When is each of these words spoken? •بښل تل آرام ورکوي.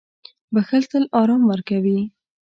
•بښل 0.53 0.83
تل 0.91 1.03
آرام 1.21 1.41
ورکوي. 1.51 1.99